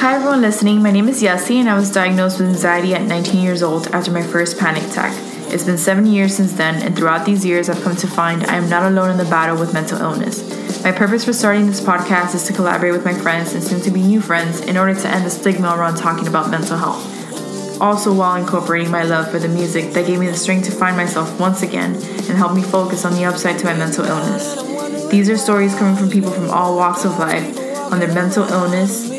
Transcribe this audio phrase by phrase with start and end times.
[0.00, 0.80] Hi, everyone listening.
[0.80, 4.12] My name is Yassi, and I was diagnosed with anxiety at 19 years old after
[4.12, 5.12] my first panic attack.
[5.52, 8.54] It's been seven years since then, and throughout these years, I've come to find I
[8.54, 10.84] am not alone in the battle with mental illness.
[10.84, 13.90] My purpose for starting this podcast is to collaborate with my friends and soon to
[13.90, 17.82] be new friends in order to end the stigma around talking about mental health.
[17.82, 20.96] Also, while incorporating my love for the music that gave me the strength to find
[20.96, 25.10] myself once again and help me focus on the upside to my mental illness.
[25.10, 27.58] These are stories coming from people from all walks of life
[27.90, 29.17] on their mental illness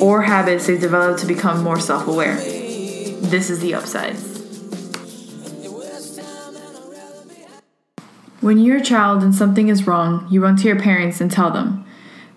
[0.00, 2.36] or habits they've developed to become more self aware.
[2.36, 4.16] This is the upside.
[8.40, 11.50] When you're a child and something is wrong, you run to your parents and tell
[11.50, 11.84] them.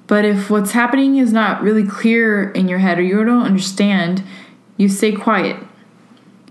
[0.08, 4.24] But if what's happening is not really clear in your head or you don't understand,
[4.78, 5.58] you stay quiet.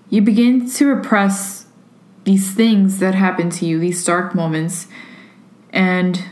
[0.08, 1.66] You begin to repress
[2.24, 4.86] these things that happen to you, these dark moments,
[5.70, 6.24] and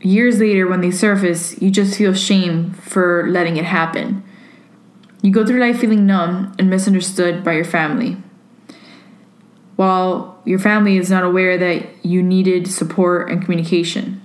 [0.00, 4.22] years later, when they surface, you just feel shame for letting it happen.
[5.22, 8.16] You go through life feeling numb and misunderstood by your family.
[9.76, 14.20] While your family is not aware that you needed support and communication.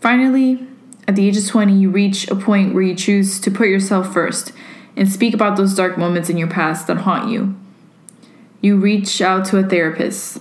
[0.00, 0.66] Finally,
[1.06, 4.12] at the age of 20, you reach a point where you choose to put yourself
[4.12, 4.52] first
[4.96, 7.54] and speak about those dark moments in your past that haunt you.
[8.60, 10.40] You reach out to a therapist.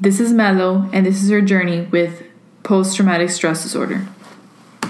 [0.00, 2.22] This is Melo, and this is her journey with
[2.68, 4.06] post traumatic stress disorder.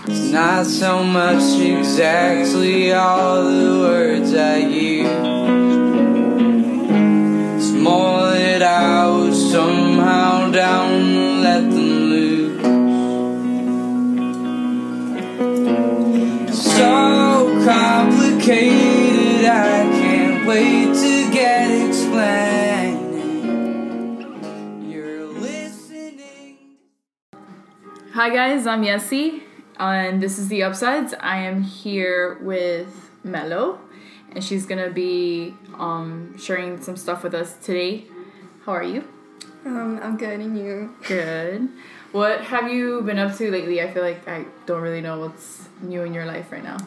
[0.09, 5.07] It's not so much exactly all the words I use.
[7.57, 12.59] It's more that I was somehow down to let them.
[16.53, 22.38] So complicated, I can't wait to get explained.
[28.19, 29.43] Hi guys, I'm Yessie,
[29.79, 31.15] and this is the Upsides.
[31.21, 33.79] I am here with Melo,
[34.33, 38.07] and she's gonna be um, sharing some stuff with us today.
[38.65, 39.05] How are you?
[39.65, 40.97] Um, I'm good, and you?
[41.07, 41.69] Good.
[42.11, 43.81] What have you been up to lately?
[43.81, 46.79] I feel like I don't really know what's new in your life right now.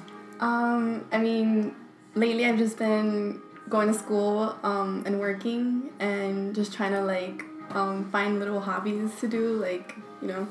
[0.42, 1.74] Um, I mean,
[2.14, 7.46] lately I've just been going to school, um, and working, and just trying to like,
[7.70, 10.46] um, find little hobbies to do, like, you know.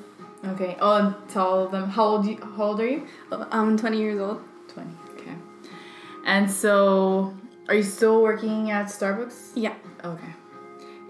[0.44, 0.76] Okay.
[0.80, 3.06] Oh, and tell them how old you, how old are you?
[3.30, 4.40] I'm 20 years old.
[4.68, 4.90] Twenty.
[5.16, 5.34] Okay.
[6.24, 7.34] And so,
[7.68, 9.52] are you still working at Starbucks?
[9.54, 9.74] Yeah.
[10.04, 10.32] Okay.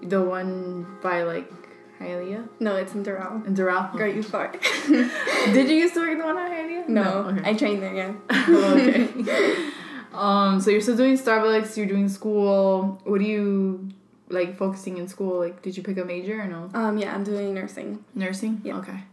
[0.02, 1.52] The one by like
[2.00, 3.46] Hialeah No, it's in Doral.
[3.46, 3.92] in Doral.
[3.92, 4.50] Great Youth far.
[4.88, 6.88] Did you used to work at the one at Hialeah?
[6.88, 7.50] no, Okay.
[7.50, 8.12] I trained there, yeah.
[8.30, 9.70] Oh, okay.
[10.14, 10.60] um.
[10.60, 11.76] So you're still doing Starbucks.
[11.76, 12.98] You're doing school.
[13.04, 13.91] What do you
[14.30, 15.38] like focusing in school?
[15.38, 16.70] Like, did you pick a major or no?
[16.74, 18.02] Um, yeah, I'm doing nursing.
[18.14, 18.62] Nursing.
[18.64, 18.78] Yeah.
[18.78, 19.04] Okay.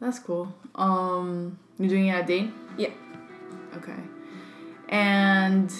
[0.00, 0.52] That's cool.
[0.74, 1.58] Um.
[1.78, 2.52] You're doing it at Dade.
[2.76, 2.90] Yeah.
[3.76, 3.96] Okay.
[4.88, 5.72] And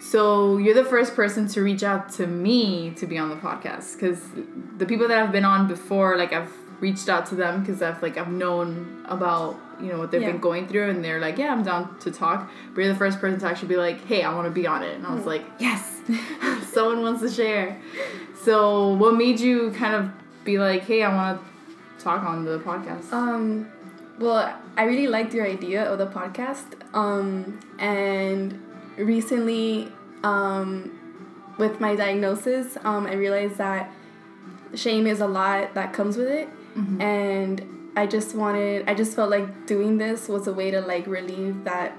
[0.00, 3.94] so you're the first person to reach out to me to be on the podcast
[3.94, 4.20] because
[4.76, 8.00] the people that I've been on before, like I've reached out to them because I've
[8.02, 10.32] like I've known about you know what they've Yeah.
[10.32, 12.48] been going through and they're like yeah I'm down to talk.
[12.74, 14.82] But you're the first person to actually be like hey I want to be on
[14.84, 16.00] it and I was like yes
[16.72, 17.80] someone wants to share.
[18.44, 20.10] So what made you kind of
[20.44, 21.46] be like hey I want to
[21.98, 23.12] talk on the podcast?
[23.12, 23.70] Um,
[24.18, 26.74] well, I really liked your idea of the podcast.
[26.94, 28.60] Um, and
[28.96, 29.92] recently,
[30.24, 30.98] um,
[31.58, 33.90] with my diagnosis, um, I realized that
[34.74, 36.48] shame is a lot that comes with it,
[37.00, 41.06] and I just wanted, I just felt like doing this was a way to like
[41.06, 41.96] relieve that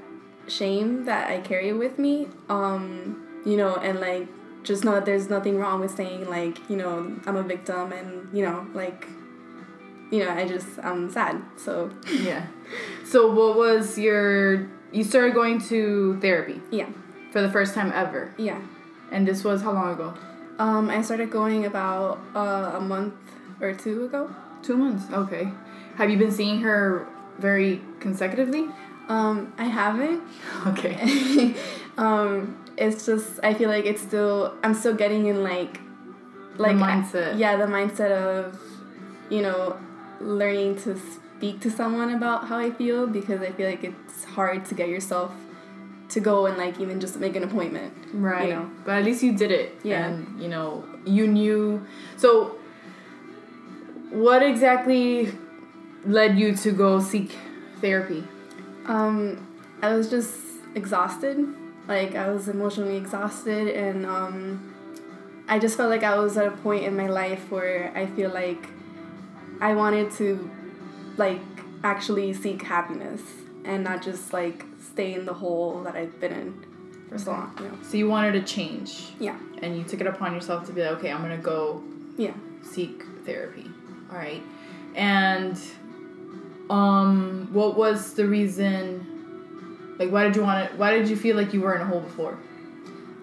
[0.47, 2.27] shame that I carry with me.
[2.49, 4.27] Um, you know, and like
[4.63, 8.29] just know that there's nothing wrong with saying like, you know, I'm a victim, and
[8.35, 9.07] you know, like
[10.12, 11.42] you know, I just I'm sad.
[11.58, 12.46] So Yeah.
[13.06, 16.88] So what was your you started going to therapy yeah,
[17.31, 18.34] for the first time ever.
[18.38, 18.59] yeah.
[19.12, 20.14] And this was how long ago?
[20.59, 23.16] Um, I started going about uh, a month
[23.59, 24.30] or two ago.
[24.62, 25.12] 2 months.
[25.12, 25.52] Okay.
[25.96, 27.08] Have you been seeing her
[27.40, 28.68] very consecutively?
[29.08, 30.22] Um, I haven't.
[30.68, 31.55] Okay.
[31.97, 35.79] um, it's just I feel like it's still I'm still getting in like
[36.58, 37.40] like mindset.
[37.40, 38.59] yeah, the mindset of
[39.29, 39.78] you know
[40.21, 44.66] learning to speak to someone about how I feel because I feel like it's hard
[44.66, 45.33] to get yourself
[46.09, 47.93] to go and like even just make an appointment.
[48.13, 48.49] Right.
[48.49, 48.71] You know.
[48.85, 49.79] But at least you did it.
[49.83, 50.07] Yeah.
[50.07, 51.85] And you know, you knew
[52.17, 52.57] so
[54.09, 55.31] what exactly
[56.05, 57.37] led you to go seek
[57.79, 58.23] therapy?
[58.85, 59.47] Um,
[59.81, 60.35] I was just
[60.75, 61.37] exhausted.
[61.87, 64.73] Like I was emotionally exhausted, and um,
[65.47, 68.31] I just felt like I was at a point in my life where I feel
[68.31, 68.69] like
[69.61, 70.50] I wanted to,
[71.17, 71.41] like,
[71.84, 73.22] actually seek happiness,
[73.66, 76.66] and not just like stay in the hole that I've been in
[77.09, 77.53] for so long.
[77.59, 77.78] You know.
[77.84, 79.11] So you wanted to change.
[79.20, 79.38] Yeah.
[79.61, 81.84] And you took it upon yourself to be like, okay, I'm gonna go
[82.17, 82.34] Yeah.
[82.61, 83.66] seek therapy.
[84.11, 84.41] All right.
[84.96, 85.59] And
[86.70, 89.96] um, what was the reason?
[90.00, 90.78] Like, why did you want to?
[90.78, 92.38] Why did you feel like you were in a hole before?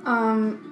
[0.05, 0.63] Um.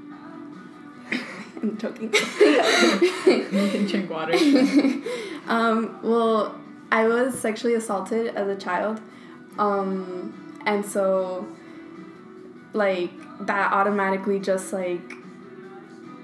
[1.63, 2.13] I'm joking.
[2.41, 4.33] you can drink water.
[5.47, 6.59] um, well,
[6.91, 9.01] I was sexually assaulted as a child.
[9.59, 11.47] Um, and so,
[12.73, 13.11] like,
[13.47, 15.15] that automatically just, like,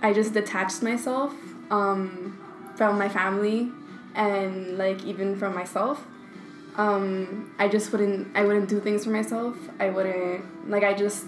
[0.03, 1.35] I just detached myself
[1.71, 2.39] um,
[2.77, 3.71] from my family
[4.15, 6.05] and, like, even from myself.
[6.77, 9.57] Um, I just wouldn't, I wouldn't do things for myself.
[9.79, 11.27] I wouldn't, like, I just,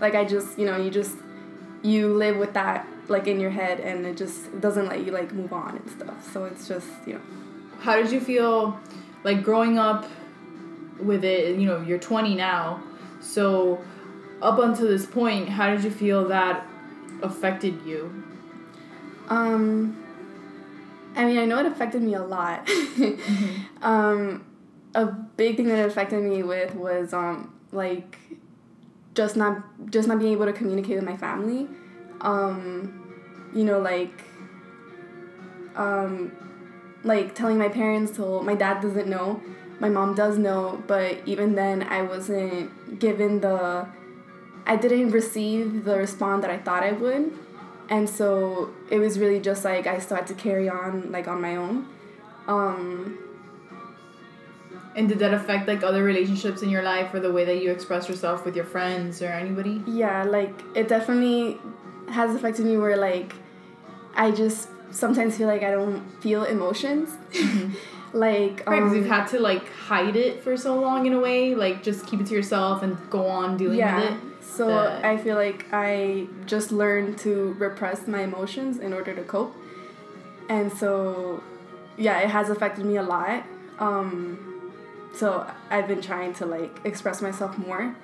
[0.00, 1.16] like, I just, you know, you just,
[1.82, 5.32] you live with that like in your head and it just doesn't let you like
[5.32, 6.32] move on and stuff.
[6.32, 7.20] So it's just you know.
[7.80, 8.78] How did you feel
[9.24, 10.06] like growing up
[10.98, 12.82] with it you know you're 20 now.
[13.20, 13.82] So
[14.42, 16.66] up until this point how did you feel that
[17.22, 18.24] affected you?
[19.28, 19.96] Um
[21.16, 22.68] i mean i know it affected me a lot.
[23.00, 23.84] Mm-hmm.
[23.84, 24.44] um
[24.94, 28.18] a big thing that it affected me with was um like
[29.14, 31.68] just not just not being able to communicate with my family.
[32.20, 32.99] Um
[33.54, 34.24] you know like
[35.76, 36.32] um
[37.02, 39.42] like telling my parents till my dad doesn't know
[39.80, 43.86] my mom does know but even then i wasn't given the
[44.66, 47.32] i didn't receive the response that i thought i would.
[47.88, 51.40] And so it was really just like i still had to carry on like on
[51.40, 51.88] my own.
[52.46, 53.18] Um
[54.94, 57.70] and did that affect like other relationships in your life or the way that you
[57.72, 59.82] express yourself with your friends or anybody?
[59.86, 61.58] Yeah like it definitely
[62.10, 63.34] has affected me where like
[64.14, 67.10] I just sometimes feel like I don't feel emotions.
[67.32, 67.74] Mm-hmm.
[68.12, 71.20] like right, because um, you've had to like hide it for so long in a
[71.20, 73.96] way, like just keep it to yourself and go on dealing yeah.
[73.96, 74.18] with it.
[74.42, 75.04] So that...
[75.04, 79.54] I feel like I just learned to repress my emotions in order to cope.
[80.48, 81.42] And so
[81.96, 83.44] yeah, it has affected me a lot.
[83.78, 84.72] Um
[85.12, 87.94] so I've been trying to like express myself more.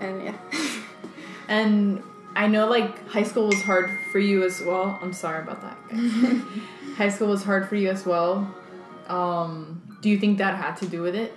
[0.00, 0.34] And yeah.
[1.48, 2.02] and
[2.36, 4.98] I know like high school was hard for you as well.
[5.00, 5.76] I'm sorry about that.
[6.96, 8.54] high school was hard for you as well.
[9.08, 11.32] Um, do you think that had to do with it?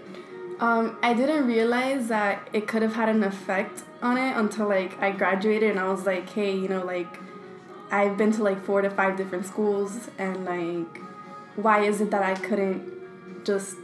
[0.60, 5.02] Um, I didn't realize that it could have had an effect on it until like
[5.02, 7.18] I graduated and I was like, hey, you know, like
[7.92, 11.02] I've been to like four to five different schools and like
[11.56, 13.78] why is it that I couldn't just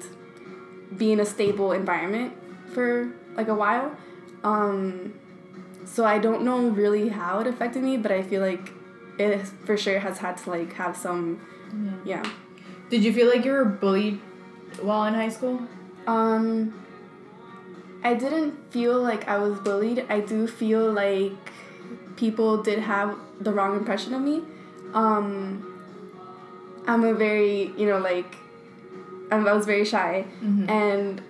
[0.98, 2.34] be in a stable environment
[2.74, 3.96] for like a while?
[4.44, 5.14] Um,
[5.86, 8.72] so I don't know really how it affected me, but I feel like
[9.18, 11.42] it for sure has had to like have some
[12.06, 12.22] yeah.
[12.24, 12.32] yeah.
[12.90, 14.20] Did you feel like you were bullied
[14.82, 15.62] while in high school?
[16.08, 16.74] Um
[18.04, 20.06] I didn't feel like I was bullied.
[20.10, 21.34] I do feel like
[22.16, 24.44] people did have the wrong impression of me.
[24.94, 25.72] Um
[26.88, 28.38] I'm a very, you know, like
[29.32, 30.70] I'm, I was very shy mm-hmm.
[30.70, 31.22] and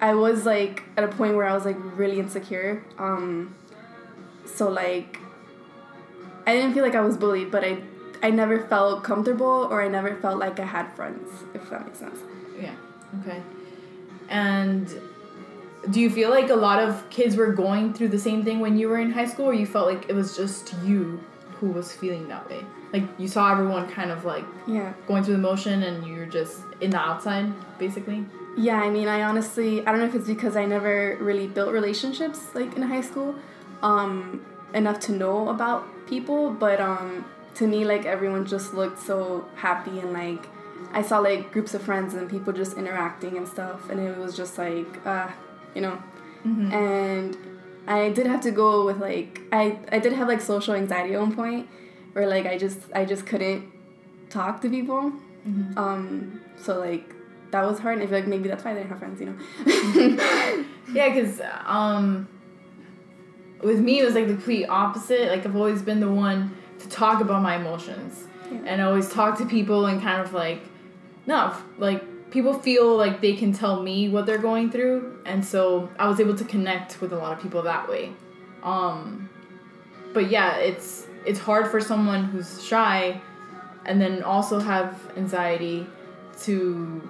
[0.00, 2.84] I was like at a point where I was like really insecure.
[2.98, 3.54] Um
[4.54, 5.20] so like
[6.46, 7.82] I didn't feel like I was bullied, but I
[8.22, 11.98] I never felt comfortable or I never felt like I had friends, if that makes
[11.98, 12.18] sense.
[12.58, 12.74] Yeah.
[13.20, 13.42] Okay.
[14.28, 14.88] And
[15.90, 18.76] do you feel like a lot of kids were going through the same thing when
[18.76, 21.22] you were in high school or you felt like it was just you
[21.60, 22.64] who was feeling that way?
[22.92, 26.62] Like you saw everyone kind of like yeah going through the motion and you're just
[26.80, 28.24] in the outside basically?
[28.56, 31.72] Yeah, I mean, I honestly, I don't know if it's because I never really built
[31.72, 33.36] relationships like in high school
[33.82, 34.44] um,
[34.74, 39.98] enough to know about people, but um, to me, like everyone just looked so happy
[40.00, 40.46] and like
[40.92, 44.36] I saw like groups of friends and people just interacting and stuff, and it was
[44.36, 45.28] just like, uh,
[45.74, 46.02] you know,
[46.46, 46.72] mm-hmm.
[46.72, 47.36] and
[47.86, 51.20] I did have to go with like I I did have like social anxiety at
[51.20, 51.68] one point
[52.12, 53.70] where like I just I just couldn't
[54.30, 55.12] talk to people,
[55.46, 55.78] mm-hmm.
[55.78, 57.14] um, so like
[57.50, 57.98] that was hard.
[57.98, 60.64] And I feel like maybe that's why I didn't have friends, you know.
[60.92, 62.28] yeah, because um
[63.62, 65.28] with me it was like the complete opposite.
[65.28, 68.60] Like i've always been the one to talk about my emotions yeah.
[68.66, 70.60] and always talk to people and kind of like
[71.26, 75.90] no like people feel like they can tell me what they're going through and so
[75.98, 78.12] i was able to connect with a lot of people that way.
[78.62, 79.28] Um
[80.14, 83.20] but yeah it's it's hard for someone who's shy
[83.84, 85.86] and then also have anxiety
[86.42, 87.02] to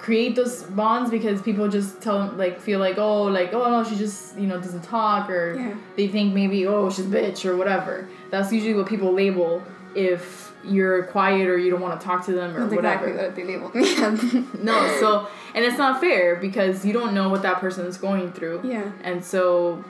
[0.00, 3.84] create those bonds because people just tell them like feel like oh like oh no
[3.84, 5.74] she just you know doesn't talk or yeah.
[5.94, 9.62] they think maybe oh she's a bitch or whatever that's usually what people label
[9.94, 13.08] if you're quiet or you don't want to talk to them or That's whatever.
[13.08, 14.46] exactly what they labeled me.
[14.62, 18.32] No, so and it's not fair because you don't know what that person is going
[18.32, 18.60] through.
[18.62, 18.92] Yeah.
[19.02, 19.82] And so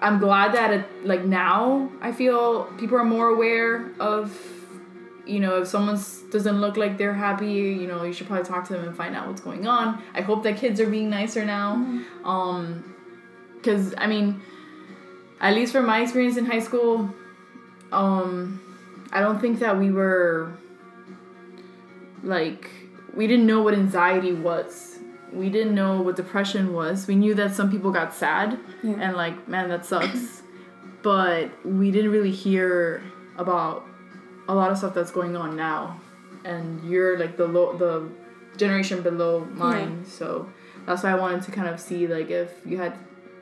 [0.00, 4.36] I'm glad that it, like now I feel people are more aware of
[5.28, 5.98] you know if someone
[6.30, 9.14] doesn't look like they're happy you know you should probably talk to them and find
[9.14, 10.02] out what's going on.
[10.14, 11.74] I hope that kids are being nicer now.
[12.24, 12.94] Um
[13.62, 14.40] cuz I mean
[15.40, 17.10] at least from my experience in high school
[17.92, 18.60] um
[19.12, 20.52] I don't think that we were
[22.22, 22.70] like
[23.14, 24.98] we didn't know what anxiety was.
[25.32, 27.06] We didn't know what depression was.
[27.06, 28.94] We knew that some people got sad Yeah.
[29.00, 30.42] and like, man, that sucks.
[31.02, 33.02] but we didn't really hear
[33.36, 33.84] about
[34.48, 36.00] a lot of stuff that's going on now.
[36.44, 38.08] And you're like the low the
[38.56, 40.04] generation below mine.
[40.06, 40.48] So
[40.86, 42.94] that's why I wanted to kind of see like if you had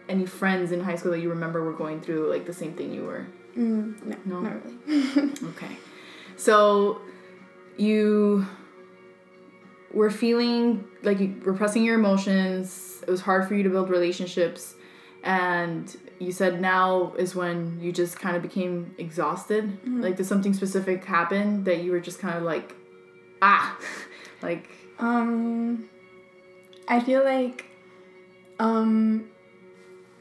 [0.08, 2.92] any friends in high school that you remember were going through like the same thing
[2.92, 3.26] you were.
[3.56, 4.40] Mm, no, No.
[4.40, 5.32] not really.
[5.50, 5.76] Okay.
[6.36, 7.00] So
[7.76, 8.46] you
[9.92, 13.02] were feeling like you were pressing your emotions.
[13.06, 14.75] It was hard for you to build relationships.
[15.26, 19.76] And you said now is when you just kind of became exhausted.
[19.85, 22.75] Like, did something specific happen that you were just kind of like,
[23.42, 23.76] ah,
[24.42, 25.90] like, Um,
[26.88, 27.66] I feel like,
[28.61, 29.28] um,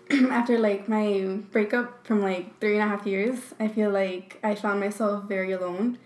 [0.32, 4.56] after like my breakup from like three and a half years, I feel like I
[4.56, 5.98] found myself very alone.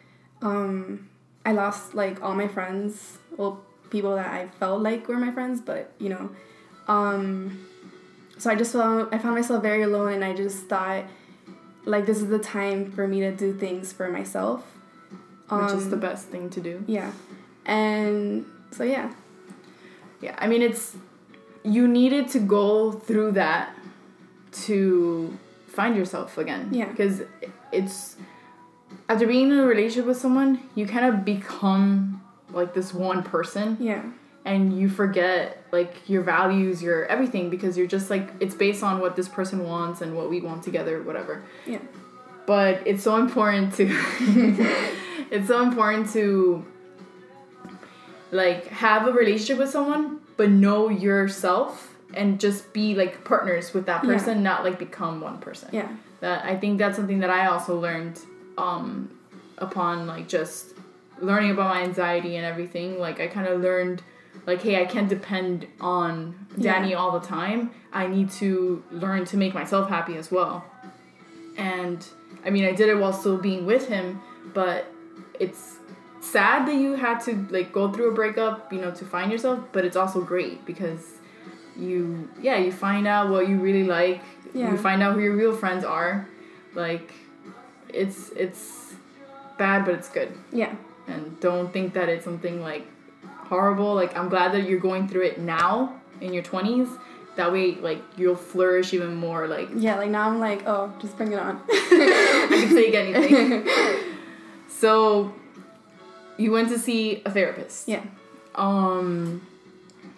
[0.41, 1.09] Um,
[1.45, 5.61] I lost like all my friends, well, people that I felt like were my friends,
[5.61, 6.29] but you know,
[6.87, 7.65] um,
[8.39, 11.03] so I just found I found myself very alone, and I just thought,
[11.85, 14.63] like, this is the time for me to do things for myself.
[15.51, 16.83] which is Um, the best thing to do.
[16.87, 17.11] Yeah,
[17.65, 19.11] and so yeah,
[20.21, 20.95] Yeah, I mean, it's
[21.63, 23.75] you needed to go through that
[24.65, 26.69] to find yourself again.
[26.71, 26.89] Yeah.
[26.89, 27.21] Because
[27.71, 28.15] it's
[29.07, 33.77] after being in a relationship with someone, you kind of become like this one person
[33.79, 34.03] yeah,
[34.51, 35.41] and you forget
[35.71, 39.59] like your values, your everything because you're just like it's based on what this person
[39.71, 41.35] wants and what we want together, whatever.
[41.73, 41.79] yeah.
[42.45, 43.83] But it's so important to
[45.35, 46.65] it's so important to
[48.31, 53.85] like have a relationship with someone but know yourself and just be like partners with
[53.85, 54.13] that Yeah.
[54.13, 55.69] person, not like become one person.
[55.71, 55.89] Yeah.
[56.21, 58.19] That I think that's something that I also learned
[58.57, 59.09] um
[59.57, 60.73] upon like just
[61.21, 62.97] learning about my anxiety and everything.
[62.99, 64.01] Like I kind of learned
[64.45, 66.97] like hey, I can't depend on Danny Yeah.
[66.97, 67.71] all the time.
[67.91, 70.65] I need to learn to make myself happy as well.
[71.57, 72.05] And
[72.45, 74.21] I mean, I did it while still being with him,
[74.53, 74.85] but
[75.39, 75.77] it's
[76.21, 79.59] sad that you had to like go through a breakup, you know, to find yourself,
[79.71, 81.05] but it's also great because
[81.77, 84.21] you yeah, you find out what you really like.
[84.53, 84.71] Yeah.
[84.71, 86.27] You find out who your real friends are.
[86.75, 87.13] Like
[87.89, 88.93] it's it's
[89.57, 90.31] bad, but it's good.
[90.51, 90.75] Yeah.
[91.07, 92.85] And don't think that it's something like
[93.49, 93.93] horrible.
[93.95, 96.89] Like I'm glad that you're going through it now in your 20s.
[97.35, 101.17] That way like you'll flourish even more like Yeah, like now I'm like, oh, just
[101.17, 101.61] bring it on.
[101.69, 103.67] I can take anything.
[104.67, 105.33] so
[106.37, 107.87] you went to see a therapist.
[107.87, 108.03] yeah.
[108.55, 109.45] Um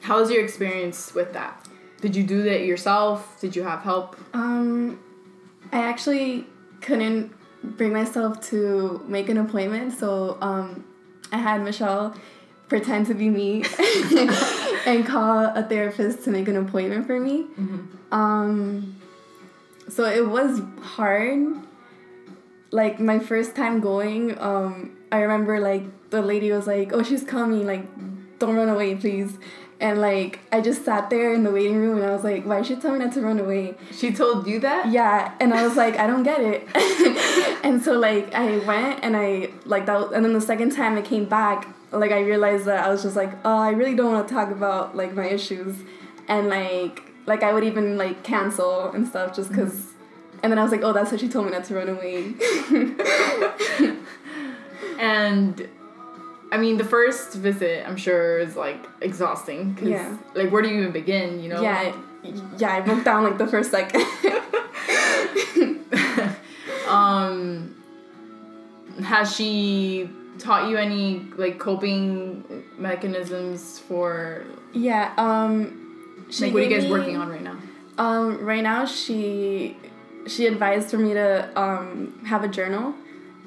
[0.01, 1.67] how was your experience with that?
[2.01, 3.39] Did you do that yourself?
[3.39, 4.17] Did you have help?
[4.33, 4.99] Um,
[5.71, 6.47] I actually
[6.81, 7.31] couldn't
[7.77, 10.83] bring myself to make an appointment, so um,
[11.31, 12.15] I had Michelle
[12.71, 13.65] pretend to be me
[14.85, 17.45] and call a therapist to make an appointment for me.
[18.13, 18.95] Um,
[19.89, 21.37] so it was hard.
[22.71, 27.25] Like my first time going, um, I remember like the lady was like, "Oh, she's
[27.25, 27.65] coming!
[27.67, 27.83] Like,
[28.39, 29.37] don't run away, please."
[29.81, 32.59] And like I just sat there in the waiting room, and I was like, "Why
[32.59, 34.87] did she tell me not to run away?" She told you that?
[34.89, 36.61] Yeah, and I was like, I don't get it.
[37.65, 40.97] and so like I went and I like that, was- and then the second time
[40.97, 44.11] I came back, like I realized that I was just like, oh, I really don't
[44.13, 45.75] want to talk about like my issues,
[46.27, 49.87] and like like I would even like cancel and stuff just because.
[50.43, 52.33] And then I was like, oh, that's what she told me not to run away.
[55.01, 55.67] And
[56.51, 59.75] I mean, the first visit, I'm sure, is like exhausting.
[59.75, 60.17] Cause, Yeah.
[60.35, 61.41] Like, where do you even begin?
[61.41, 61.61] You know?
[61.61, 61.95] yeah,
[62.57, 64.05] yeah, I broke down like the first second.
[66.87, 67.81] Um,
[69.01, 70.09] has she
[70.41, 74.43] taught you any like coping mechanisms for
[74.73, 77.57] yeah, um, like what are you guys me- working on right now?
[77.97, 79.77] Um, right now she
[80.27, 82.93] she advised for me to um have a journal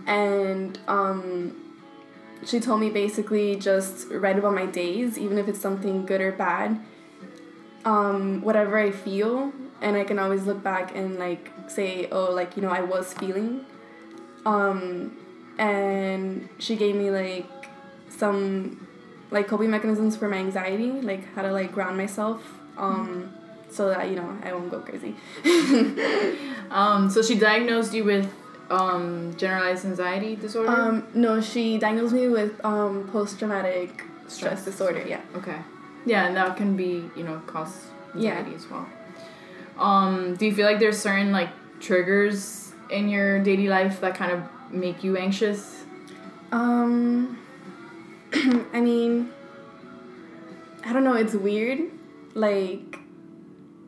[0.06, 1.60] and um
[2.44, 6.32] she told me basically just write about my days, even if it's something good or
[6.32, 6.78] bad.
[7.86, 12.56] Um, whatever I feel and I can always look back and like say, oh like,
[12.56, 13.64] you know, I was feeling.
[14.46, 15.16] Um
[15.58, 17.46] and she gave me like
[18.08, 18.86] some
[19.30, 22.42] like coping mechanisms for my anxiety, like how to like ground myself,
[22.76, 23.32] um,
[23.70, 25.14] so that you know I won't go crazy.
[26.70, 28.32] Um, so she diagnosed you with
[28.70, 30.70] um, generalized anxiety disorder.
[30.70, 35.04] um, no, she diagnosed me with um, post traumatic stress, Stress disorder.
[35.06, 35.20] Yeah.
[35.36, 35.58] okay.
[36.06, 38.38] Yeah, and that can be you know cause Yeah.
[38.38, 38.86] anxiety as well.
[39.78, 44.32] Um, do you feel like there's certain like triggers in your daily life that kind
[44.32, 44.40] of
[44.74, 45.84] make you anxious?
[46.52, 47.38] Um,
[48.72, 49.30] I mean,
[50.84, 51.14] I don't know.
[51.14, 51.90] It's weird.
[52.34, 52.98] Like,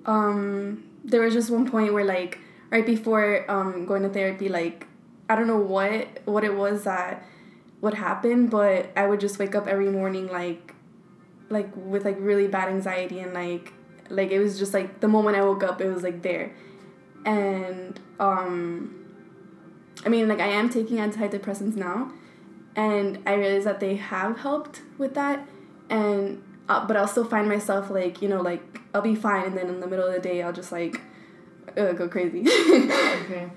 [0.06, 2.38] um, there was just one point where, like,
[2.70, 4.86] right before um going to therapy, like,
[5.28, 7.24] I don't know what what it was that
[7.80, 10.74] would happen, but I would just wake up every morning like,
[11.50, 13.72] like with like really bad anxiety and like,
[14.08, 16.52] like it was just like the moment I woke up, it was like there,
[17.24, 19.05] and um.
[20.04, 22.12] I mean, like I am taking antidepressants now,
[22.74, 25.46] and I realize that they have helped with that,
[25.90, 29.56] and uh, but I'll still find myself like you know like I'll be fine, and
[29.56, 31.00] then in the middle of the day I'll just like
[31.76, 32.44] uh, go crazy.
[33.26, 33.48] Okay.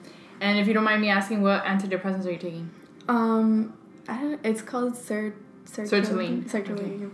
[0.41, 2.71] And if you don't mind me asking, what antidepressants are you taking?
[3.09, 3.73] um,
[4.07, 4.39] I don't.
[4.43, 5.33] It's called Cert.
[5.65, 6.49] Sertraline.
[6.49, 7.05] Sertraline.
[7.05, 7.13] Okay.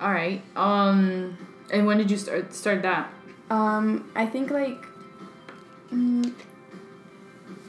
[0.00, 0.40] All right.
[0.56, 1.36] Um,
[1.72, 3.12] and when did you start start that?
[3.50, 4.78] Um, I think like.
[5.92, 6.32] Mm,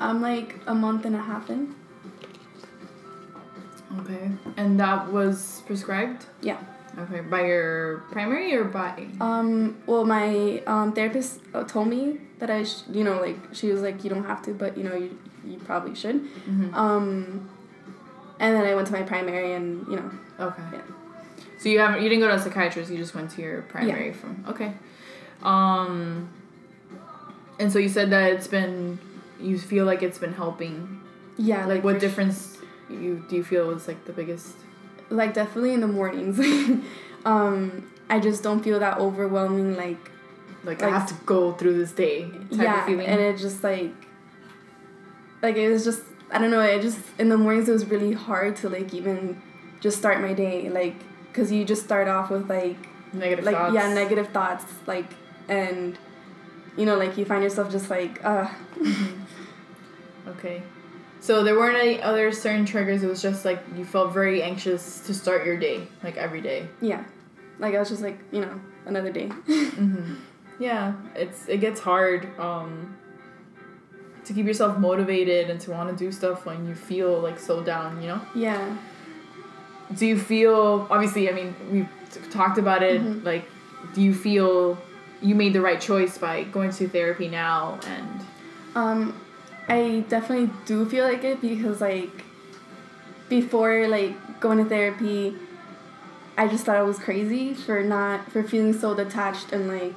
[0.01, 1.75] I'm like a month and a half in.
[4.00, 4.31] Okay.
[4.58, 6.25] And that was prescribed?
[6.41, 6.58] Yeah.
[6.98, 7.22] Okay.
[7.22, 9.08] By your primary or by?
[9.20, 13.67] Um, well, my um, therapist uh, told me that I, sh- you know, like she
[13.72, 16.22] was like, you don't have to, but you know, you you probably should.
[16.46, 16.74] Mhm.
[16.74, 17.50] Um,
[18.39, 20.63] and then I went to my primary, and you know, Okay.
[20.74, 20.81] Yeah.
[21.60, 22.91] So you haven't you didn't go to a psychiatrist.
[22.91, 24.13] You just went to your primary yeah.
[24.13, 24.46] from.
[24.50, 24.74] Okay.
[25.43, 26.29] Um.
[27.60, 28.98] And so you said that it's been
[29.41, 31.01] you feel like it's been helping.
[31.38, 32.57] yeah, Like, what for difference
[32.89, 34.55] you do you feel was like the biggest?
[35.10, 36.39] like definitely in the mornings.
[37.25, 40.12] um, I just don't feel that overwhelming, like
[40.63, 43.05] Like, I have to go through this day type yeah, of feeling.
[43.07, 43.93] and it just like,
[45.42, 46.61] like it was just I don't know.
[46.61, 49.42] It just in the mornings it was really hard to like even
[49.81, 50.96] just start my day, like
[51.27, 52.77] because you just start off with like
[53.13, 53.74] negative like thoughts.
[53.74, 55.09] yeah negative thoughts like
[55.50, 55.98] and
[56.77, 58.48] you know like you find yourself just like uh
[60.27, 60.62] Okay.
[61.20, 63.03] So there weren't any other certain triggers.
[63.03, 66.68] It was just like you felt very anxious to start your day, like every day.
[66.81, 67.03] yeah
[67.60, 70.16] like i was just like you know another day Mm-hmm.
[70.60, 72.96] Yeah, it's it gets hard um,
[74.25, 77.62] to keep yourself motivated and to want to do stuff when you feel like so
[77.64, 78.01] down.
[78.01, 78.22] You know.
[78.36, 78.77] yeah
[79.96, 81.29] Do you feel obviously?
[81.29, 83.01] I mean, we've t- talked about it.
[83.01, 83.24] Mhm.
[83.24, 83.46] Like,
[83.94, 84.77] do you feel
[85.22, 88.22] you made the right choice by going to therapy now and?
[88.75, 89.14] um
[89.72, 92.16] i definitely do feel like it because like
[93.29, 95.34] before like going to therapy
[96.38, 99.96] i just thought i was crazy for not for feeling so detached and like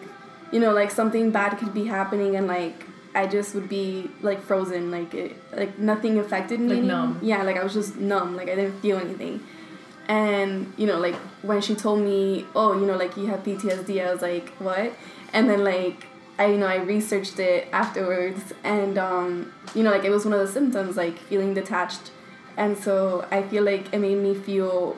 [0.52, 4.40] you know like something bad could be happening and like i just would be like
[4.42, 4.90] frozen.
[4.90, 7.18] Like it like nothing affected me Like numb.
[7.22, 8.34] yeah like i was just numb.
[8.36, 9.40] Like i didn't feel anything.
[10.08, 11.14] And you know like
[11.50, 14.92] when she told me oh you know like you have ptsd i was like what?
[15.32, 16.06] And then like
[16.38, 20.34] i you know i researched it afterwards and um you know like it was one
[20.34, 22.10] of the symptoms like feeling detached
[22.56, 24.96] and so i feel like it made me feel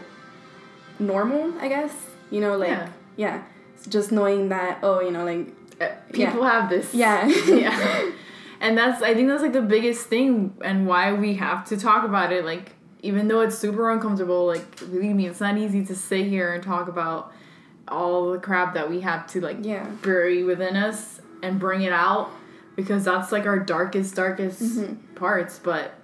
[0.99, 1.93] normal i guess
[2.31, 2.89] you know like Yeah.
[3.17, 3.43] yeah,
[3.89, 5.49] just knowing that oh you know like
[5.81, 6.95] Uh, people have this.
[6.95, 8.11] yeah yeah.
[8.65, 12.03] And that's I think that's like the biggest thing and why we have to talk
[12.05, 12.43] about it.
[12.47, 12.73] Like
[13.03, 16.65] even though it's super uncomfortable, like believe me, it's not easy to sit here and
[16.65, 17.31] talk about
[17.87, 19.85] all the crap that we have to like Yeah.
[20.01, 22.31] bury within us and bring it out
[22.75, 25.15] because that's like our darkest, darkest Mm-hmm.
[25.15, 25.59] parts.
[25.59, 25.95] But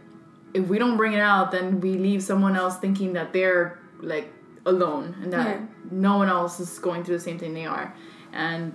[0.54, 4.28] if we don't bring it out, then we leave someone else thinking that they're like
[4.64, 5.66] alone and that Yeah.
[5.90, 7.94] no one else is going through the same thing they are.
[8.32, 8.72] And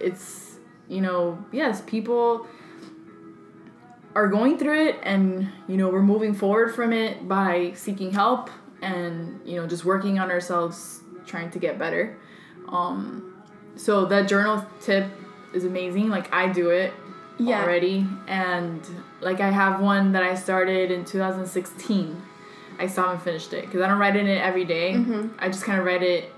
[0.00, 0.56] it's,
[0.88, 2.46] you know, yes, people
[4.14, 8.48] are going through it and, you know, we're moving forward from it by seeking help
[8.82, 12.16] and, you know, just working on ourselves, trying to get better.
[12.68, 13.42] Um,
[13.76, 15.06] so that journal tip
[15.56, 16.08] is amazing.
[16.10, 16.92] Like I do it
[17.38, 17.62] Yeah.
[17.62, 18.80] already, and
[19.20, 22.22] like I have one that I started in 2016.
[22.78, 24.92] I still haven't finished it because I don't write in it every day.
[24.94, 25.30] Mhm.
[25.38, 26.32] I just kind of write it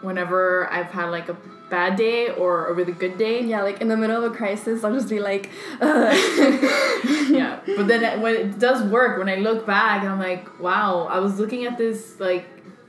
[0.00, 1.36] whenever I've had like a
[1.70, 3.40] bad day or a really good day.
[3.42, 5.48] yeah like in the middle of a crisis i'll just be like
[5.80, 6.14] Ugh.
[7.30, 11.06] yeah, but then when it does work, when I look back and I'm like, wow,
[11.10, 12.46] I was looking at this like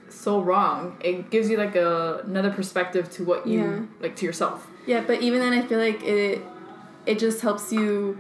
[0.10, 0.98] so wrong.
[1.02, 3.80] It gives you like a another perspective to what you Yeah.
[4.04, 4.67] like to yourself.
[4.86, 6.41] Yeah, but even then, I feel like it
[7.06, 8.17] it just helps you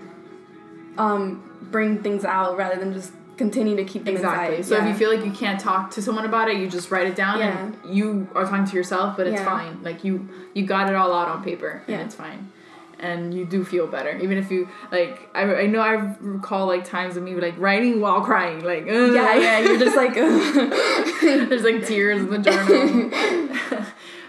[0.97, 4.57] um, bring things out rather than just continue to keep them Exactly.
[4.57, 4.69] inside.
[4.69, 7.07] So if you feel like you can't talk to someone about it, you just write
[7.07, 9.45] it down and you are talking to yourself, but it's Yeah.
[9.45, 9.79] fine.
[9.83, 12.51] Like you you got it all out on paper and it's fine.
[12.99, 15.29] And you do feel better, even if you like.
[15.35, 19.13] I, I know I recall like times of me like writing while crying, like "Ugh."
[19.13, 20.13] yeah, yeah, you're just like
[21.49, 23.09] There's like tears in the journal.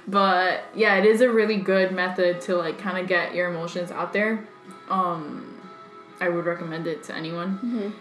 [0.06, 3.90] but yeah, it is a really good method to like kind of get your emotions
[3.90, 4.44] out there.
[4.88, 5.60] Um,
[6.20, 7.94] I would recommend it to anyone.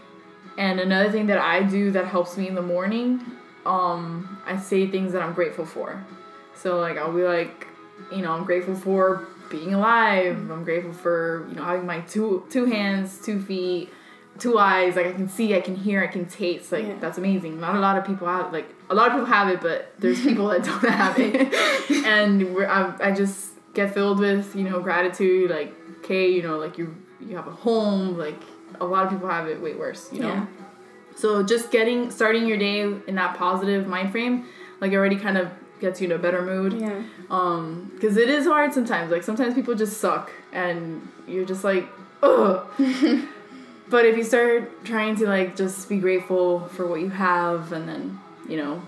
[0.57, 3.21] And another thing that I do that helps me in the morning,
[3.65, 6.03] um, I say things that I'm grateful for.
[6.55, 7.67] So like I'll be like,
[8.11, 10.35] you know, I'm grateful for being alive.
[10.51, 13.89] I'm grateful for you know having my two two hands, two feet,
[14.37, 14.95] two eyes.
[14.95, 16.71] Like I can see, I can hear, I can taste.
[16.71, 16.97] Like Yeah.
[16.99, 17.59] that's amazing.
[17.59, 20.21] Not a lot of people have like a lot of people have it, but there's
[20.21, 21.53] people that don't have it.
[22.05, 25.49] and we're, I, I just get filled with you know gratitude.
[25.49, 28.17] Like okay, you know, like you you have a home.
[28.17, 28.41] Like
[28.79, 30.11] a lot of people have it way worse.
[30.11, 30.27] You know.
[30.33, 30.45] Yeah.
[31.15, 34.45] So just getting starting your day in that positive mind frame,
[34.81, 36.79] like already kind of gets you in a better mood.
[36.79, 39.11] yeah, Um, because it is hard sometimes.
[39.11, 41.87] Like sometimes people just suck, and you're just like,
[42.23, 42.65] ugh.
[43.89, 47.87] but if you start trying to like just be grateful for what you have, and
[47.87, 48.81] then you know,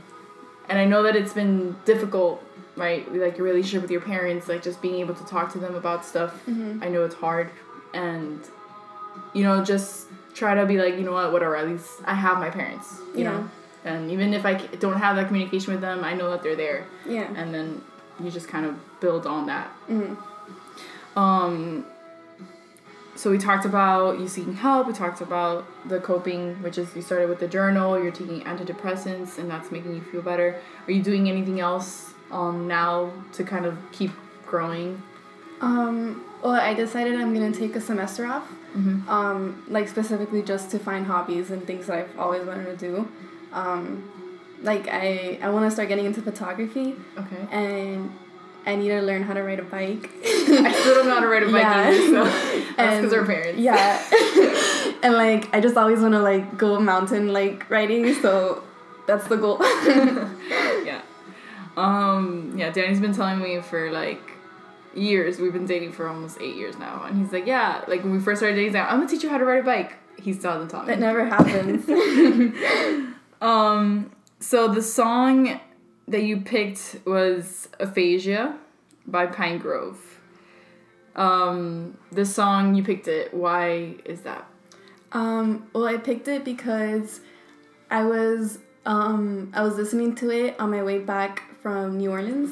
[0.69, 2.43] and I know that it's been difficult,
[2.75, 3.09] right?
[3.13, 6.05] Like your relationship with your parents, like just being able to talk to them about
[6.05, 6.41] stuff.
[6.47, 7.49] I know it's hard,
[7.93, 8.39] and
[9.33, 11.55] you know, just try to be like, you know what, whatever.
[11.55, 13.31] At least I have my parents, you Yeah.
[13.31, 13.49] know.
[13.85, 16.85] And even if I don't have that communication with them, I know that they're there
[17.05, 17.81] yeah, and then
[18.19, 19.69] you just kind of build on that.
[19.87, 20.17] Mhm.
[21.15, 21.85] Um,
[23.15, 24.87] so we talked about you seeking help.
[24.87, 28.01] We talked about the coping, which is you started with the journal.
[28.01, 30.59] You're taking antidepressants, and that's making you feel better.
[30.87, 34.11] Are you doing anything else um, now to kind of keep
[34.45, 35.01] growing?
[35.61, 38.47] Um, well, I decided I'm gonna take a semester off.
[38.75, 39.07] Mhm.
[39.07, 43.07] Um, like specifically just to find hobbies and things that I've always wanted to do.
[43.53, 44.03] Um,
[44.61, 47.47] like I, I want to start getting into photography, Okay.
[47.51, 48.11] and
[48.65, 50.09] I need to learn how to ride a bike.
[50.23, 51.89] I still don't know how to ride a bike Yeah.
[51.89, 52.23] either, so
[52.77, 53.59] that's because our parents.
[53.59, 58.63] Yeah, and like I just always want to like go mountain like riding, so
[59.07, 59.57] that's the goal.
[60.85, 61.01] yeah.
[61.77, 64.21] Um, yeah, Danny's been telling me for like
[64.95, 65.39] years.
[65.39, 67.03] We've been dating for almost eight years now.
[67.03, 69.23] And he's like, yeah, like when we first started dating, he's like, I'm gonna teach
[69.23, 69.97] you how to ride a bike.
[70.17, 71.05] He still hasn't taught that me.
[71.05, 71.85] never happens.
[73.41, 75.59] Um, so the song
[76.07, 78.57] that you picked was Aphasia
[79.07, 79.97] by Pinegrove.
[81.15, 84.45] Um, the song you picked it, why is that?
[85.11, 87.21] Um, well, I picked it because
[87.89, 92.51] I was um, I was listening to it on my way back from New Orleans,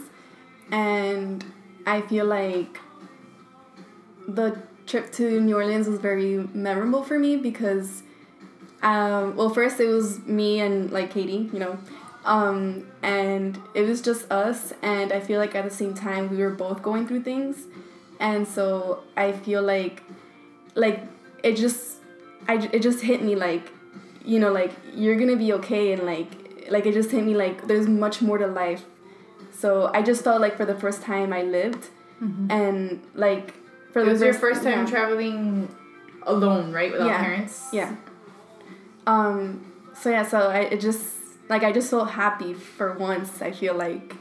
[0.71, 1.45] and
[1.85, 2.79] I feel like
[4.27, 8.03] the trip to New Orleans was very memorable for me because,
[8.81, 11.77] um, well, first it was me and like Katie, you know,
[12.25, 16.37] um, and it was just us, and I feel like at the same time we
[16.37, 17.67] were both going through things,
[18.19, 20.03] and so I feel like,
[20.75, 21.01] like
[21.43, 21.97] it just
[22.47, 23.71] I it just hit me like
[24.25, 27.67] you know like you're gonna be okay and like like it just hit me like
[27.67, 28.85] there's much more to life
[29.51, 31.89] so i just felt like for the first time i lived
[32.49, 33.53] and like
[33.91, 34.89] for It the was your first time yeah.
[34.89, 35.67] traveling
[36.25, 36.89] alone, right?
[36.91, 37.21] Without Yeah.
[37.21, 37.67] parents?
[37.73, 37.95] yeah
[39.05, 41.05] um so yeah so i it just
[41.49, 44.15] like i just felt happy for once i feel like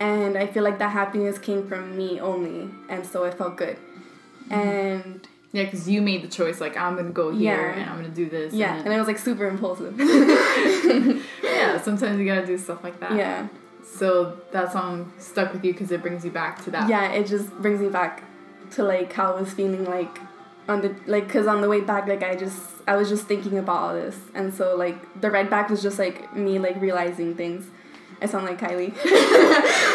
[0.00, 3.76] and i feel like that happiness came from me only and so it felt good
[4.48, 4.52] mm-hmm.
[4.54, 7.80] and Yeah, because you made the choice, like, I'm gonna go here Yeah.
[7.80, 8.52] and I'm gonna do this.
[8.52, 9.94] yeah and and it was like super impulsive
[11.42, 13.12] yeah, sometimes you gotta do stuff like that.
[13.16, 13.48] yeah
[13.82, 16.88] So that song stuck with you because it brings you back to that.
[16.88, 18.22] yeah it just brings me back
[18.74, 20.14] to like how i was feeling like
[20.68, 23.56] on the like because on the way back like i just i was just thinking
[23.58, 24.16] about all this.
[24.34, 27.64] And so like the ride back was just like me like realizing things.
[28.20, 28.92] I sound like kylie.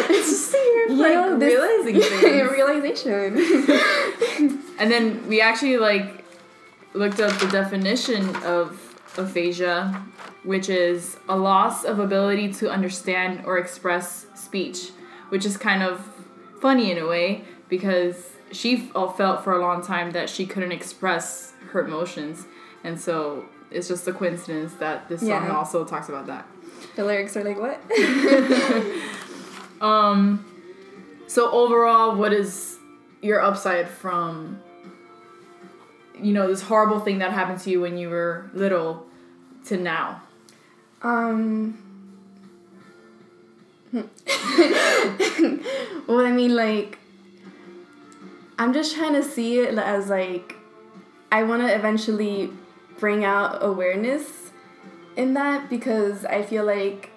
[0.09, 2.51] It's just You like know, realizing things.
[2.51, 3.38] realization.
[4.79, 6.23] And then we actually like
[6.93, 8.79] looked up the definition of
[9.17, 10.03] aphasia,
[10.43, 14.89] which is a loss of ability to understand or express speech,
[15.29, 16.01] which is kind of
[16.59, 21.53] funny in a way because she felt for a long time that she couldn't express
[21.71, 22.45] her emotions,
[22.83, 26.45] and so it's just a coincidence that this song also talks about that.
[26.95, 27.81] the lyrics are like what
[29.81, 30.45] Um,
[31.27, 32.77] so overall, what is
[33.21, 34.61] your upside from,
[36.21, 39.05] you know, this horrible thing that happened to you when you were little
[39.65, 40.21] to now?
[41.01, 41.77] Um.
[43.93, 44.05] well,
[46.25, 46.97] I mean, like,
[48.57, 50.55] I'm just trying to see it as like,
[51.31, 52.51] I want to eventually
[52.99, 54.51] bring out awareness
[55.15, 57.09] in that because I feel like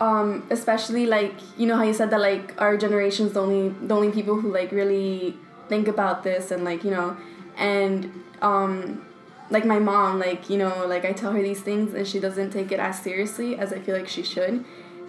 [0.00, 3.94] um especially like you know how you said that like our generation's the only the
[3.94, 5.36] only people who like really
[5.68, 7.16] think about this and like you know
[7.56, 9.04] and um
[9.50, 12.50] like my mom like you know like I tell her these things and she doesn't
[12.50, 14.64] take it as seriously as I feel like she should.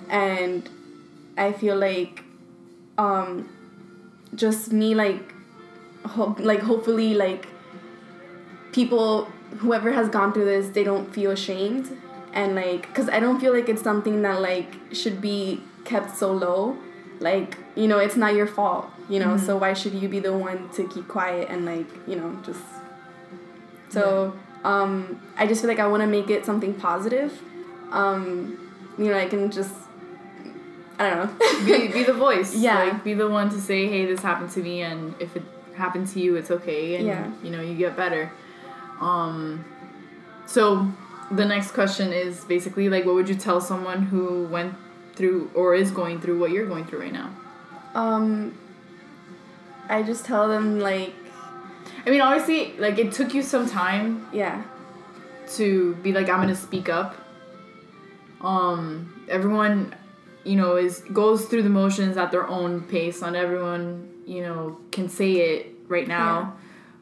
[0.10, 0.70] And
[1.38, 2.24] I feel like
[2.98, 3.50] um
[4.36, 5.34] just me like
[6.06, 7.48] hope like hopefully like
[8.72, 9.26] people
[9.60, 11.98] whoever has gone through this they don't feel ashamed.
[12.34, 16.32] And like because i don't feel like it's something that like should be kept so
[16.32, 16.78] low.
[17.20, 19.36] Like you know it's not your fault you know?
[19.36, 19.46] Mm-hmm.
[19.46, 22.62] so why should you be the one to keep quiet and like you know just
[23.90, 27.42] so um i just feel like i want to make it something positive.
[27.92, 28.58] Um
[28.98, 29.74] you know i can just
[31.04, 32.56] i don't know be, be the voice.
[32.68, 32.84] Yeah.
[32.84, 35.44] Like be the one to say, hey, this happened to me, and if it
[35.76, 37.32] happened to you, it's okay, and Yeah.
[37.44, 38.32] you know you get better.
[39.00, 39.66] Um,
[40.46, 40.88] so
[41.32, 44.74] the next question is basically like, what would you tell someone who went
[45.16, 47.30] through or is going through what you're going through right now?
[47.96, 48.58] um
[49.88, 51.14] i just tell them like
[52.06, 54.64] I mean, obviously, like it took you some time yeah
[55.58, 57.16] to be like, I'm gonna speak up.
[58.42, 59.96] Um, everyone,
[60.44, 63.22] you know, is goes through the motions at their own pace.
[63.22, 66.56] Not everyone, you know, can say it right now.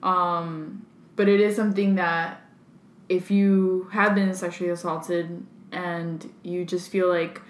[0.04, 2.42] Um, but it is something that
[3.10, 7.42] if you have been sexually assaulted and you just feel like,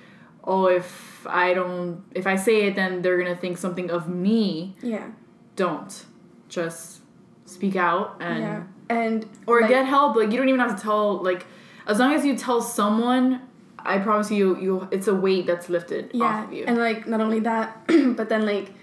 [0.44, 4.76] oh, if I don't, if I say it, then they're gonna think something of me.
[4.82, 5.12] yeah
[5.56, 6.06] Don't
[6.50, 7.02] just
[7.46, 10.82] speak out and yeah and or like- get help like you don't even have to
[10.82, 11.46] tell like
[11.86, 13.42] as long as you tell someone
[13.86, 17.08] i promise you you it's a weight that's lifted yeah off of you and like
[17.08, 17.82] not only that
[18.16, 18.74] but then like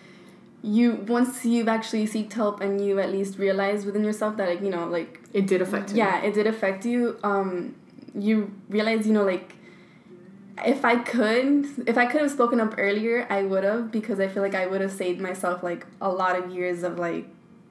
[0.62, 4.61] you once you've actually seeked help and you at least realize within yourself that like
[4.61, 5.98] you know like it did affect you.
[5.98, 7.74] yeah it did affect you um
[8.14, 9.54] you realize you know like
[10.64, 14.26] if i could if i could have spoken up earlier i would have because i
[14.26, 17.26] feel like i would have saved myself like a lot of years of like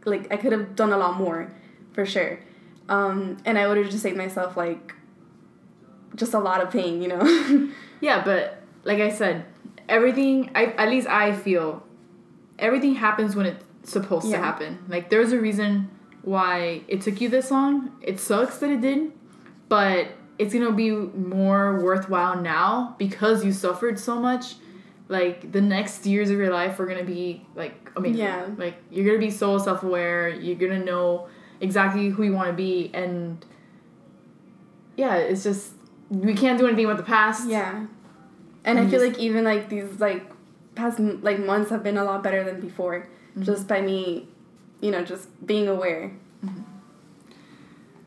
[0.06, 1.52] like i could have done a lot more
[1.92, 2.40] for sure
[2.88, 4.94] um and i would have just saved myself like
[6.18, 7.70] just a lot of pain you know?
[8.02, 9.46] Yeah but like i said
[9.90, 11.82] everything i at least i feel
[12.60, 14.80] everything happens when it's supposed to happen.
[14.88, 15.90] Like there's a reason
[16.24, 17.92] why it took you this long.
[18.02, 19.14] It sucks that it did
[19.70, 20.08] but
[20.40, 24.56] it's gonna be more worthwhile now because you suffered so much.
[25.10, 28.18] Like the next years of your life are gonna be like amazing.
[28.20, 28.48] Yeah.
[28.58, 30.30] like you're gonna be so self-aware.
[30.30, 31.28] You're gonna know
[31.62, 32.92] exactly who you want to be.
[32.94, 33.44] And
[34.96, 35.72] yeah it's just
[36.10, 37.86] we can't do anything about the past Yeah.
[38.64, 40.30] And I feel like even like these like
[40.76, 43.44] past like months have been a lot better than before mm-hmm.
[43.44, 44.28] just by me,
[44.82, 46.12] you know, just being aware.
[46.46, 46.62] Mm-hmm.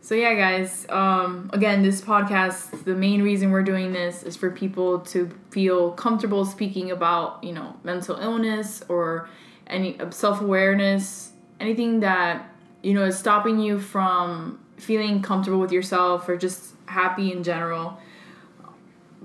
[0.02, 0.86] So yeah, guys.
[0.88, 5.92] Um, again, this podcast, the main reason we're doing this is for people to feel
[5.92, 9.28] comfortable speaking about, you know, mental illness or
[9.66, 15.72] any uh, self awareness, anything that you know is stopping you from feeling comfortable with
[15.72, 17.98] yourself or just happy in general.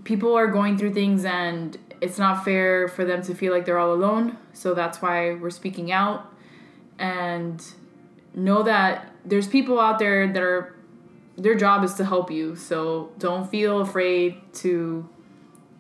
[0.03, 3.79] People are going through things, and it's not fair for them to feel like they're
[3.79, 4.37] all alone.
[4.53, 6.31] So that's why we're speaking out
[6.97, 7.63] and
[8.33, 10.75] know that there's people out there that are
[11.37, 15.07] their job is to help you so don't feel afraid to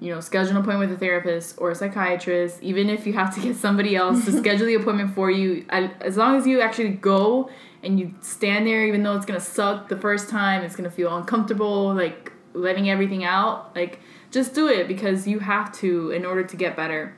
[0.05, 3.33] you know schedule an appointment with a therapist or a psychiatrist even if you have
[3.33, 6.89] to get somebody else to schedule the appointment for you as long as you actually
[6.89, 7.49] go
[7.83, 11.15] and you stand there even though it's gonna suck the first time it's gonna feel
[11.15, 13.99] uncomfortable like letting everything out like
[14.35, 17.15] just do it because you have to in order to get better.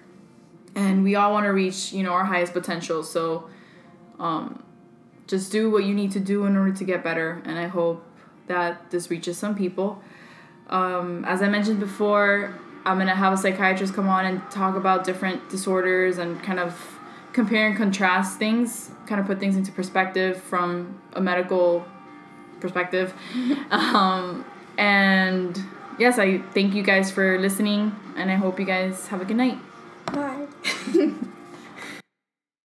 [0.76, 3.50] And we all want to reach you know our highest potential so
[4.20, 4.64] um,
[5.26, 8.04] just do what you need to do in order to get better and i hope
[8.48, 10.02] that this reaches some people.
[10.70, 12.54] Um, as i mentioned before
[12.88, 17.00] i'm gonna have a psychiatrist come on and talk about different disorders and kind of
[17.34, 21.86] compare and contrast things kind of put things into perspective from a medical
[22.60, 23.14] perspective
[23.72, 24.44] um,
[24.78, 25.62] and
[26.00, 29.38] yes i thank you guys for listening and i hope you guys have a good
[29.38, 29.60] night
[30.08, 30.48] Bye.